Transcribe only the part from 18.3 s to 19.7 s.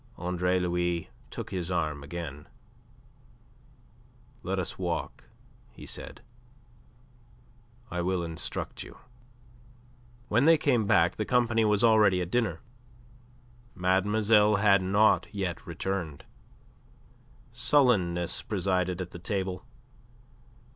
presided at the table.